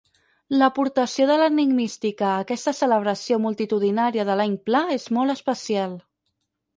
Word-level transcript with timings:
L'aportació 0.59 1.25
de 1.31 1.33
l'enigmística 1.41 2.25
a 2.29 2.39
aquesta 2.45 2.73
celebració 2.77 3.39
multitudinària 3.43 4.25
de 4.31 4.39
l'any 4.41 4.57
Pla 4.71 4.81
és 4.97 5.07
molt 5.19 5.35
especial. 5.35 5.95